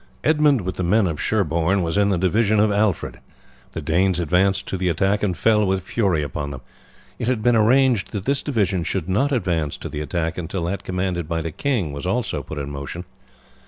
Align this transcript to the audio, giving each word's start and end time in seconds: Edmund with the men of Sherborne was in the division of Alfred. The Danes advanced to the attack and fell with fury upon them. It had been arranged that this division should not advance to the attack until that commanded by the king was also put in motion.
Edmund 0.23 0.61
with 0.61 0.77
the 0.77 0.83
men 0.83 1.05
of 1.05 1.21
Sherborne 1.21 1.83
was 1.83 1.95
in 1.95 2.09
the 2.09 2.17
division 2.17 2.59
of 2.59 2.71
Alfred. 2.71 3.19
The 3.73 3.83
Danes 3.83 4.19
advanced 4.19 4.67
to 4.69 4.75
the 4.75 4.89
attack 4.89 5.21
and 5.21 5.37
fell 5.37 5.63
with 5.63 5.83
fury 5.83 6.23
upon 6.23 6.49
them. 6.49 6.61
It 7.19 7.27
had 7.27 7.43
been 7.43 7.55
arranged 7.55 8.11
that 8.11 8.25
this 8.25 8.41
division 8.41 8.83
should 8.83 9.07
not 9.07 9.31
advance 9.31 9.77
to 9.77 9.89
the 9.89 10.01
attack 10.01 10.39
until 10.39 10.63
that 10.63 10.83
commanded 10.83 11.27
by 11.27 11.41
the 11.43 11.51
king 11.51 11.93
was 11.93 12.07
also 12.07 12.41
put 12.41 12.57
in 12.57 12.71
motion. 12.71 13.05